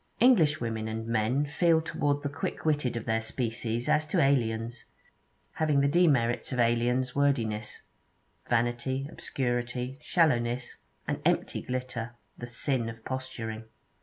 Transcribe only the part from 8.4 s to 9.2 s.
vanity,